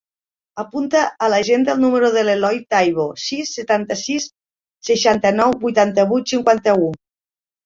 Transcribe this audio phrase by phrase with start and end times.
[0.61, 4.27] Apunta a l'agenda el número de l'Eloi Taibo: sis, setanta-sis,
[4.89, 6.91] seixanta-nou, vuitanta-vuit, cinquanta-u.